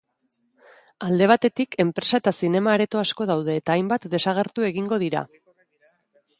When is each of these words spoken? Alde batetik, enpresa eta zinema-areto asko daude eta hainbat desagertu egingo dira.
Alde 1.07 1.27
batetik, 1.31 1.77
enpresa 1.83 2.21
eta 2.23 2.33
zinema-areto 2.41 3.03
asko 3.03 3.29
daude 3.35 3.59
eta 3.63 3.77
hainbat 3.79 4.11
desagertu 4.17 4.69
egingo 4.73 5.03
dira. 5.09 5.27